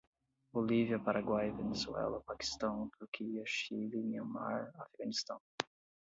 [0.53, 5.39] Bolívia, Paraguai, Venezuela, Paquistão, Turquia, Chile, Myanmar, Afeganistão